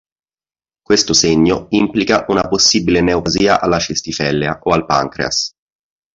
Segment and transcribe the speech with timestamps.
[0.81, 5.51] Questo segno implica una possibile neoplasia alla cistifellea o al pancreas.